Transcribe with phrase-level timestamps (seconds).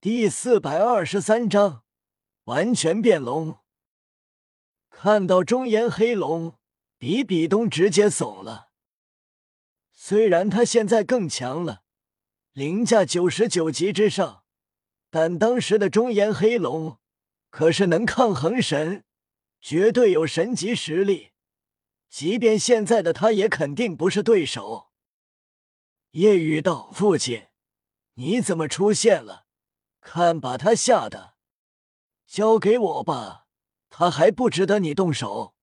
[0.00, 1.82] 第四百二十三章
[2.44, 3.58] 完全变龙。
[4.90, 6.56] 看到中炎黑龙，
[6.98, 8.70] 比比东直接怂了。
[9.90, 11.82] 虽然他现在更强了，
[12.52, 14.44] 凌驾九十九级之上，
[15.10, 16.98] 但当时的中炎黑龙
[17.50, 19.02] 可是能抗衡神，
[19.60, 21.32] 绝对有神级实力。
[22.08, 24.90] 即便现在的他，也肯定不是对手。
[26.12, 27.48] 夜雨道：“父亲，
[28.14, 29.47] 你怎么出现了？
[30.10, 31.34] 看把他吓的！
[32.26, 33.46] 交给我吧，
[33.90, 35.54] 他还不值得你动手。”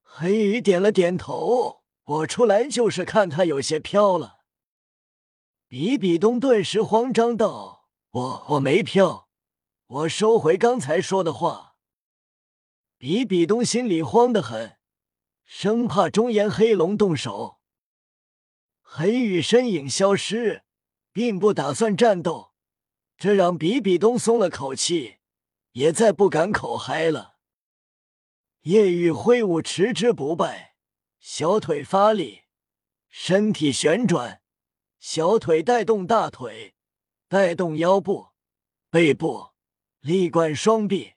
[0.00, 4.38] 黑羽点了点头：“我出来就是看他有些飘了。”
[5.68, 9.28] 比比东顿时慌张道：“我我没飘，
[9.86, 11.76] 我收回刚才说的话。”
[12.96, 14.78] 比比东心里慌得很。
[15.44, 17.60] 生怕中炎黑龙动手，
[18.80, 20.64] 黑羽身影消失，
[21.12, 22.54] 并不打算战斗，
[23.18, 25.16] 这让比比东松了口气，
[25.72, 27.36] 也再不敢口嗨了。
[28.62, 30.76] 夜雨挥舞持之不败，
[31.18, 32.42] 小腿发力，
[33.08, 34.42] 身体旋转，
[34.98, 36.74] 小腿带动大腿，
[37.28, 38.28] 带动腰部、
[38.90, 39.50] 背部，
[40.00, 41.14] 力贯双臂，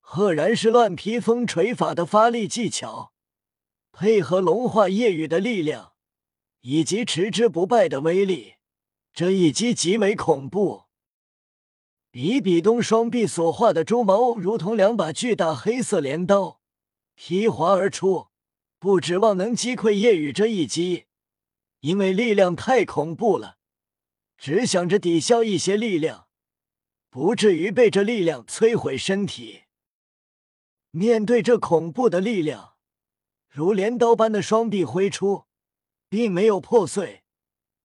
[0.00, 3.12] 赫然是乱披风锤法的发力技巧。
[3.92, 5.94] 配合龙化夜雨的力量，
[6.60, 8.56] 以及持之不败的威力，
[9.12, 10.83] 这一击极为恐怖。
[12.14, 16.60] 比比东双臂所化的猪毛，如同两把巨大黑色镰刀，
[17.16, 18.28] 劈划而出，
[18.78, 21.06] 不指望能击溃夜雨这一击，
[21.80, 23.56] 因为力量太恐怖了，
[24.38, 26.28] 只想着抵消一些力量，
[27.10, 29.62] 不至于被这力量摧毁身体。
[30.92, 32.74] 面对这恐怖的力量。
[33.50, 35.46] 如镰刀般的双臂挥出，
[36.08, 37.24] 并没有破碎，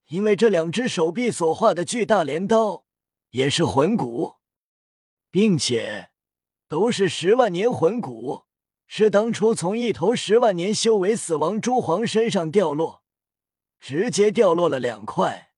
[0.10, 2.86] 因为这两只手臂所化的巨大镰刀
[3.32, 4.36] 也是魂骨，
[5.30, 6.10] 并且
[6.68, 8.46] 都是十万年魂骨，
[8.88, 13.04] 是当初从一头十万年修为死亡蛛皇身上掉落，
[13.80, 15.52] 直接掉落了两块。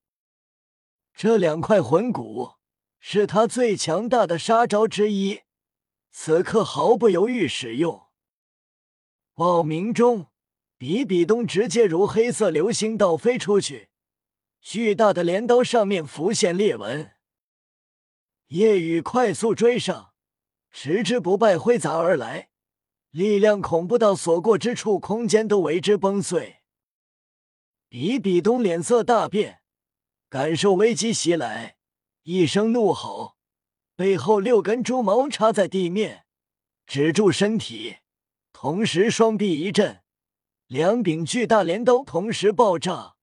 [1.14, 2.54] 这两块魂骨
[3.00, 5.42] 是他最强大的杀招之一，
[6.10, 8.08] 此刻毫不犹豫使用。
[9.34, 10.28] 报名中，
[10.78, 13.90] 比比东直接如黑色流星倒飞出去，
[14.62, 17.12] 巨大的镰刀上面浮现裂纹。
[18.52, 20.12] 夜雨快速追上，
[20.72, 22.50] 持之不败挥砸而来，
[23.10, 26.58] 力量恐怖到所过之处，空间都为之崩碎。
[27.88, 29.62] 比比东脸色大变，
[30.28, 31.78] 感受危机袭来，
[32.24, 33.38] 一声怒吼，
[33.96, 36.26] 背后六根猪毛插在地面，
[36.86, 38.00] 止住身体。
[38.52, 40.02] 同时，双臂一震，
[40.68, 43.16] 两柄巨大镰刀同时爆炸，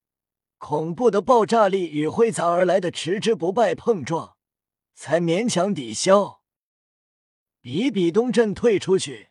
[0.57, 4.37] 恐怖的爆炸力与挥砸而来的持之不败碰撞，
[5.01, 6.41] 才勉强抵消。
[7.61, 9.29] 比比东震退出去，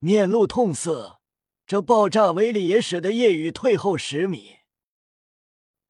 [0.00, 1.20] 面露痛色。
[1.64, 4.56] 这爆炸威力也使得夜雨退后十米。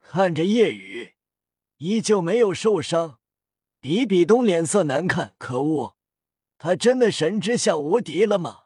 [0.00, 1.15] 看着夜雨
[1.78, 3.19] 依旧没有受伤，
[3.81, 5.34] 比比东脸色难看。
[5.38, 5.97] 可恶，
[6.59, 8.65] 他真的神之下无敌了吗？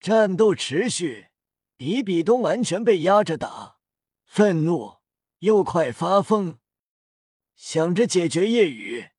[0.00, 1.28] 战斗持续，
[1.76, 3.78] 比比东完全被压着打，
[4.24, 4.96] 愤怒
[5.38, 6.58] 又快发疯，
[7.54, 9.10] 想着解决夜雨。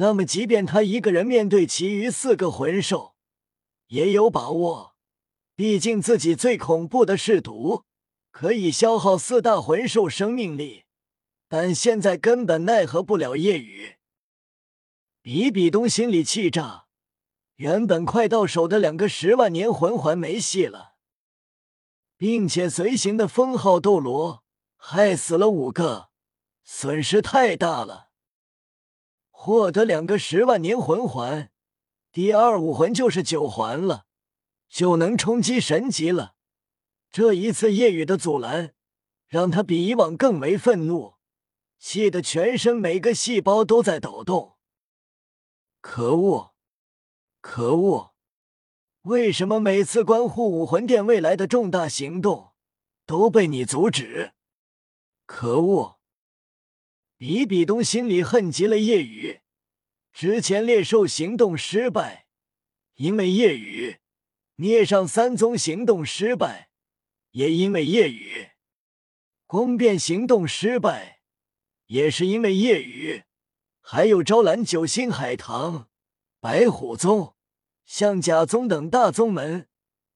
[0.00, 3.16] 那么，即便他一个人面对其余四个魂兽，
[3.88, 4.96] 也有把握。
[5.54, 7.84] 毕竟自己最恐怖的是毒，
[8.30, 10.84] 可以消耗四大魂兽生命力，
[11.48, 13.96] 但现在根本奈何不了夜雨。
[15.20, 16.86] 比比东心里气炸。
[17.56, 20.94] 原本快到手的两个十万年魂环没戏了，
[22.16, 24.42] 并且随行的封号斗罗
[24.78, 26.08] 害死了五个，
[26.64, 28.08] 损失太大了。
[29.42, 31.50] 获得两个十万年魂环，
[32.12, 34.04] 第二武魂就是九环了，
[34.68, 36.34] 就能冲击神级了。
[37.10, 38.74] 这一次夜雨的阻拦，
[39.26, 41.14] 让他比以往更为愤怒，
[41.78, 44.58] 气得全身每个细胞都在抖动。
[45.80, 46.52] 可恶！
[47.40, 48.12] 可恶！
[49.04, 52.52] 为什么每次关乎武魂殿未来的重大行动
[53.06, 54.34] 都被你阻止？
[55.24, 55.99] 可恶！
[57.20, 59.42] 比比东心里恨极了夜雨。
[60.10, 62.24] 之前猎兽行动失败，
[62.94, 63.96] 因为夜雨；
[64.54, 66.70] 灭上三宗行动失败，
[67.32, 68.52] 也因为夜雨；
[69.46, 71.20] 宫变行动失败，
[71.88, 73.24] 也是因为夜雨。
[73.82, 75.90] 还有招揽九星海棠。
[76.40, 77.34] 白虎宗、
[77.84, 79.68] 象甲宗等大宗门，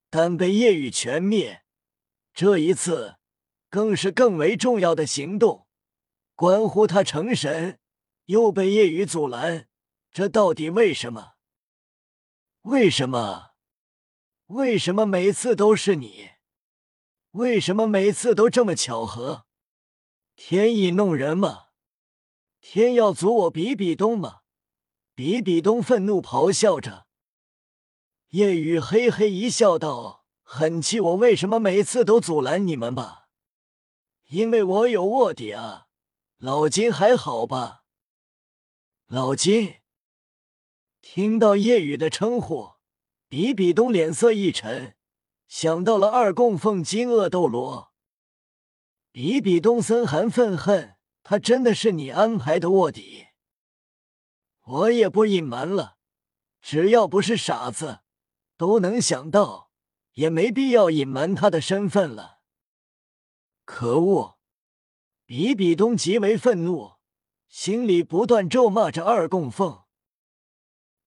[0.08, 1.64] 但被夜雨全灭。
[2.32, 3.16] 这一次
[3.68, 5.63] 更是更为重要的行动，
[6.34, 7.78] 关乎他成神，
[8.26, 9.68] 又被夜雨阻拦，
[10.10, 11.34] 这到底为什么？
[12.62, 13.52] 为什么？
[14.46, 16.30] 为什么每次都是你？
[17.30, 19.46] 为什么每次都这么巧合？
[20.34, 21.66] 天意弄人吗？
[22.60, 24.40] 天要阻我比比东吗？
[25.14, 27.06] 比比东愤怒咆哮着。
[28.30, 33.28] 夜雨嘿嘿一笑，道：“很气我为什么每次都阻拦你们吧？
[34.28, 35.83] 因为我有卧底啊。
[36.44, 37.84] 老金还好吧？
[39.06, 39.76] 老金。”
[41.00, 42.74] 听到夜雨的称呼，
[43.30, 44.94] 比比东脸色一沉，
[45.48, 47.94] 想到了二供奉金恶斗罗。
[49.10, 53.28] 比比东森寒愤恨，他真的是你安排的卧底？
[54.64, 55.96] 我也不隐瞒了，
[56.60, 58.00] 只要不是傻子，
[58.58, 59.70] 都能想到，
[60.12, 62.40] 也没必要隐瞒他的身份了。
[63.64, 64.36] 可恶！
[65.26, 66.96] 比比东极为愤怒，
[67.48, 69.84] 心里不断咒骂着二供奉。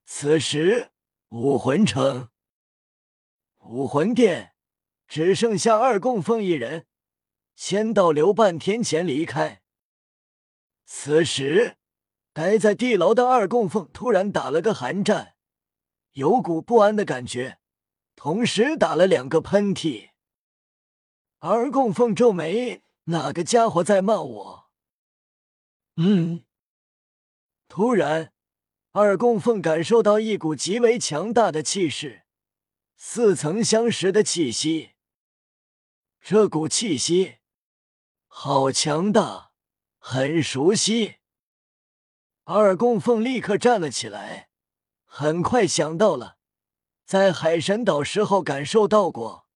[0.06, 0.92] 此时，
[1.30, 2.30] 武魂城
[3.60, 4.54] 武魂殿
[5.08, 6.88] 只剩下二供奉一人，
[7.56, 9.62] 千道流半天前离开。
[10.86, 11.78] 此时，
[12.34, 15.36] 待在地牢的二供奉突然打了个寒战，
[16.14, 17.60] 有股不安的感觉，
[18.16, 20.10] 同时打了两个喷嚏。
[21.40, 24.70] 二供奉皱眉：“哪个家伙在骂我？”
[25.98, 26.46] 嗯，
[27.68, 28.32] 突然。
[28.94, 32.26] 二供奉感受到一股极为强大的气势，
[32.96, 34.96] 似曾相识的气息。
[36.20, 37.38] 这股气息
[38.26, 39.52] 好强大，
[40.00, 41.18] 很熟悉。
[42.46, 44.50] 二供奉立刻站了起来，
[45.06, 46.40] 很快想到了，
[47.06, 49.48] 在海神岛时候感受到过。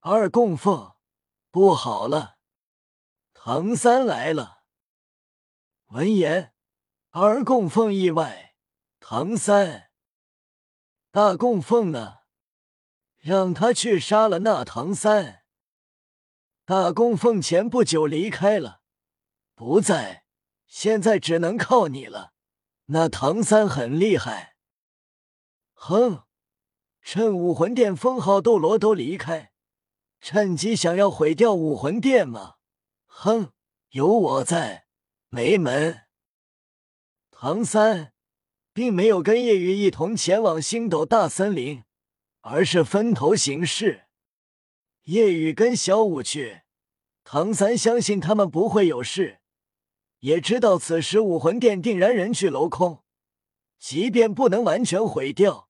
[0.00, 0.94] 二供奉，
[1.50, 2.36] 不好了，
[3.32, 4.62] 唐三来了。
[5.88, 6.54] 闻言。
[7.10, 8.54] 二供奉意外，
[9.00, 9.90] 唐三
[11.10, 12.18] 大供奉呢？
[13.16, 15.42] 让他去杀了那唐三。
[16.66, 18.82] 大供奉前不久离开了，
[19.54, 20.26] 不在，
[20.66, 22.34] 现在只能靠你了。
[22.86, 24.56] 那唐三很厉害。
[25.72, 26.24] 哼，
[27.00, 29.52] 趁武魂殿封号斗罗都离开，
[30.20, 32.56] 趁机想要毁掉武魂殿吗？
[33.06, 33.52] 哼，
[33.90, 34.86] 有我在，
[35.28, 36.02] 没门。
[37.30, 38.12] 唐三
[38.72, 41.84] 并没有跟叶雨一同前往星斗大森林，
[42.40, 44.06] 而是分头行事。
[45.04, 46.62] 叶雨跟小舞去，
[47.24, 49.40] 唐三相信他们不会有事，
[50.18, 53.02] 也知道此时武魂殿定然人去楼空，
[53.78, 55.68] 即便不能完全毁掉，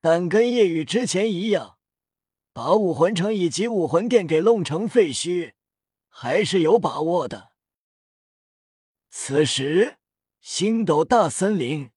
[0.00, 1.78] 但跟叶雨之前一样，
[2.52, 5.54] 把武魂城以及武魂殿给弄成废墟，
[6.08, 7.52] 还是有把握的。
[9.10, 9.98] 此时。
[10.40, 11.92] 星斗大森林，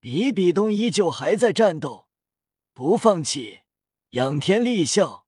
[0.00, 2.08] 比比东依旧还在战斗，
[2.72, 3.60] 不放弃。
[4.12, 5.26] 仰天厉笑，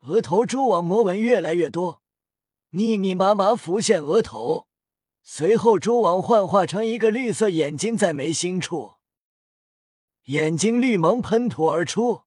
[0.00, 2.02] 额头蛛网魔纹越来越多，
[2.68, 4.68] 密密麻麻浮现额头。
[5.22, 8.96] 随后，蛛网幻化成一个绿色眼睛在眉心处，
[10.24, 12.24] 眼睛绿芒喷吐而出，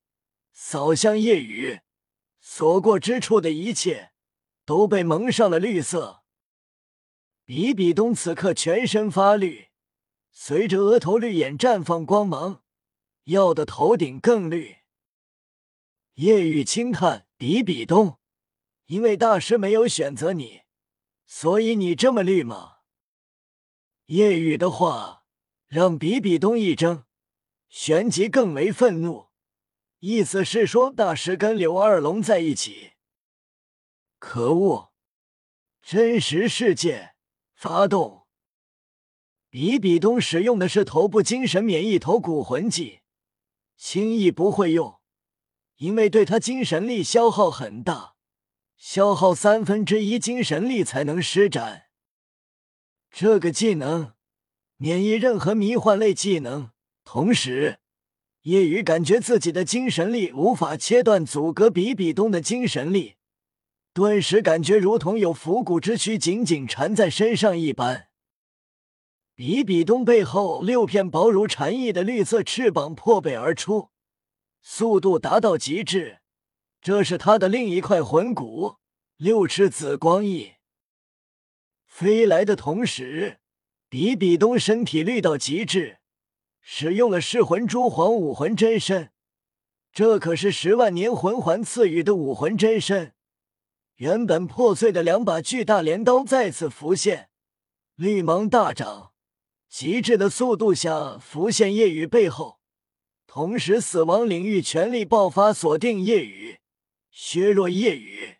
[0.54, 1.82] 扫向夜雨。
[2.40, 4.12] 所过之处的一切
[4.66, 6.24] 都被蒙上了绿色。
[7.46, 9.70] 比比东此刻全身发绿，
[10.32, 12.64] 随着额头绿眼绽放光芒，
[13.26, 14.78] 耀的头顶更绿。
[16.16, 18.20] 夜雨轻叹：“比比东，
[18.86, 20.62] 因为大师没有选择你，
[21.26, 22.78] 所以你这么绿吗？”
[24.08, 25.26] 夜雨的话
[25.68, 27.06] 让比比东一怔，
[27.68, 29.30] 旋即更为愤怒，
[30.06, 32.92] 意思是说大师跟柳二龙在一起。
[34.20, 34.92] 可恶！
[35.82, 37.14] 真实世界。
[37.56, 38.28] 发动，
[39.50, 43.00] 比比东使用的是头部精神免疫头骨魂技，
[43.78, 45.00] 轻易不会用，
[45.78, 48.16] 因为对他精神力消耗很大，
[48.76, 51.86] 消耗三分之一精神力才能施展。
[53.10, 54.16] 这个技能
[54.76, 56.72] 免疫任何迷幻类技能，
[57.06, 57.80] 同时
[58.44, 63.16] 叶雨感觉自己的精神力无法切断阻隔比比东的精神力。
[63.94, 68.08] 顿时感觉如同有腐骨之躯紧紧缠在身上一般。
[69.36, 73.90] 比比东背后六片薄如蝉翼的绿色翅膀破背而出，
[74.62, 76.20] 速度达到极致。
[76.82, 78.76] 这是他的另一块魂骨——
[79.18, 80.54] 六翅紫光翼。
[81.86, 83.40] 飞来的同时，
[83.88, 86.00] 比比东身体绿到极致，
[86.64, 89.12] 使用了噬魂蛛皇武魂真身。
[89.92, 93.14] 这可是十万年魂环赐予的武魂真身。
[93.98, 97.30] 原本破碎的两把巨大镰刀再次浮现，
[97.96, 99.12] 绿芒大涨，
[99.70, 102.60] 极致的速度下浮现夜雨背后，
[103.28, 106.60] 同时死亡领域全力爆发，锁定夜雨，
[107.12, 108.38] 削弱夜雨。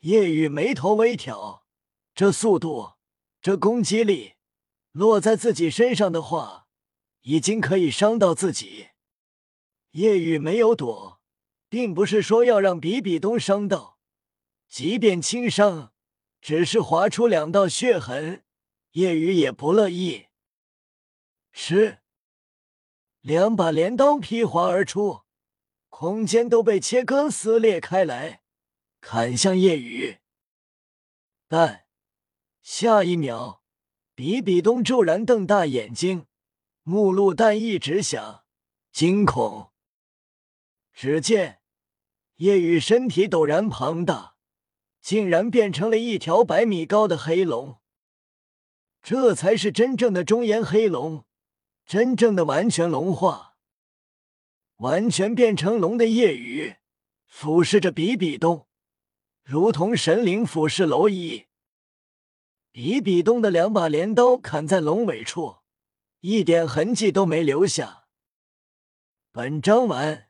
[0.00, 1.66] 夜雨眉头微挑，
[2.14, 2.92] 这速度，
[3.42, 4.34] 这攻击力，
[4.92, 6.63] 落在自己身上的话，
[7.24, 8.88] 已经可以伤到自己。
[9.90, 11.20] 夜雨没有躲，
[11.68, 13.98] 并不是说要让比比东伤到，
[14.68, 15.92] 即便轻伤，
[16.40, 18.44] 只是划出两道血痕，
[18.92, 20.26] 夜雨也不乐意。
[21.52, 22.00] 是，
[23.20, 25.22] 两把镰刀劈划而出，
[25.88, 28.42] 空间都被切割撕裂开来，
[29.00, 30.18] 砍向夜雨。
[31.46, 31.86] 但
[32.60, 33.62] 下一秒，
[34.14, 36.26] 比比东骤然瞪大眼睛，
[36.86, 38.44] 目露弹一直响，
[38.92, 39.72] 惊恐。
[40.92, 41.60] 只见
[42.36, 44.36] 夜雨身体陡然庞大，
[45.00, 47.78] 竟然变成了一条百米高的黑龙。
[49.02, 51.24] 这才是真正的中炎黑龙，
[51.86, 53.56] 真正的完全龙化，
[54.76, 56.76] 完全变成龙的夜雨
[57.26, 58.66] 俯视着比比东，
[59.42, 61.46] 如同神灵俯视蝼蚁。
[62.70, 65.56] 比比东的两把镰刀砍在龙尾处，
[66.26, 68.06] 一点痕迹都没留下。
[69.30, 70.23] 本章完。